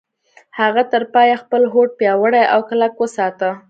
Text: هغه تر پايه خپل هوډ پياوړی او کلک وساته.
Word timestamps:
هغه 0.59 0.81
تر 0.91 1.03
پايه 1.13 1.35
خپل 1.43 1.61
هوډ 1.73 1.89
پياوړی 1.99 2.43
او 2.53 2.59
کلک 2.69 2.93
وساته. 2.97 3.49